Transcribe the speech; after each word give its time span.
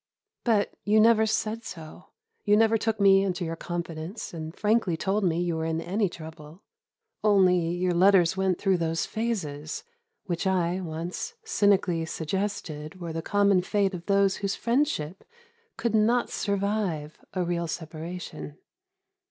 But 0.43 0.73
you 0.83 0.99
never 0.99 1.27
said 1.27 1.63
so; 1.63 2.05
you 2.43 2.57
never 2.57 2.75
took 2.75 2.99
me 2.99 3.21
into 3.23 3.45
your 3.45 3.55
confidence 3.55 4.33
and 4.33 4.57
frankly 4.57 4.97
told 4.97 5.23
me 5.23 5.39
you 5.39 5.57
were 5.57 5.65
in 5.65 5.79
any 5.79 6.09
trouble; 6.09 6.63
only 7.23 7.69
your 7.75 7.93
letters 7.93 8.35
went 8.35 8.57
through 8.57 8.77
those 8.77 9.05
phases 9.05 9.83
which 10.25 10.47
I, 10.47 10.81
once, 10.83 11.35
cynically 11.43 12.03
suggested 12.05 12.99
were 12.99 13.13
the 13.13 13.21
common 13.21 13.61
fate 13.61 13.93
of 13.93 14.07
those 14.07 14.37
whose 14.37 14.55
friendship 14.55 15.23
could 15.77 15.93
not 15.93 16.31
survive 16.31 17.19
a 17.35 17.43
real 17.43 17.67
separation. 17.67 18.57